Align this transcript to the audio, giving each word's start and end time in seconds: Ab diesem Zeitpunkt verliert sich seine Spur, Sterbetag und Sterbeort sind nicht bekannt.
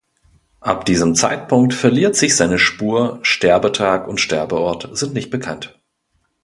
Ab 0.61 0.85
diesem 0.85 1.13
Zeitpunkt 1.13 1.75
verliert 1.75 2.15
sich 2.15 2.35
seine 2.35 2.57
Spur, 2.57 3.19
Sterbetag 3.21 4.07
und 4.07 4.19
Sterbeort 4.19 4.89
sind 4.97 5.13
nicht 5.13 5.29
bekannt. 5.29 5.79